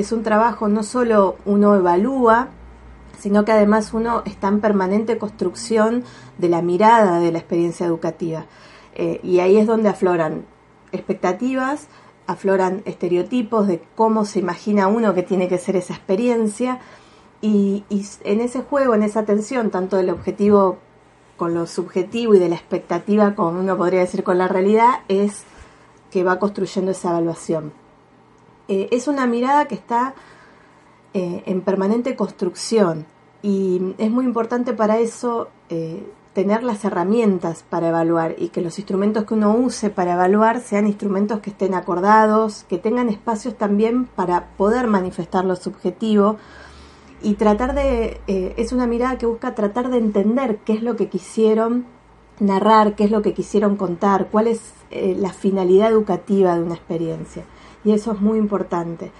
[0.00, 2.48] es un trabajo, no solo uno evalúa,
[3.18, 6.04] sino que además uno está en permanente construcción
[6.38, 8.46] de la mirada de la experiencia educativa.
[8.94, 10.44] Eh, y ahí es donde afloran
[10.92, 11.88] expectativas,
[12.26, 16.80] afloran estereotipos de cómo se imagina uno que tiene que ser esa experiencia.
[17.42, 20.78] Y, y en ese juego, en esa tensión, tanto del objetivo
[21.36, 25.44] con lo subjetivo y de la expectativa, como uno podría decir con la realidad, es
[26.10, 27.72] que va construyendo esa evaluación.
[28.70, 30.14] Eh, es una mirada que está
[31.12, 33.04] eh, en permanente construcción
[33.42, 38.78] y es muy importante para eso eh, tener las herramientas para evaluar y que los
[38.78, 44.06] instrumentos que uno use para evaluar sean instrumentos que estén acordados, que tengan espacios también
[44.06, 46.36] para poder manifestar lo subjetivo
[47.22, 48.20] y tratar de,
[48.56, 51.86] es una mirada que busca tratar de entender qué es lo que quisieron
[52.40, 57.44] narrar, qué es lo que quisieron contar, cuál es la finalidad educativa de una experiencia
[57.84, 59.12] y eso es muy importante.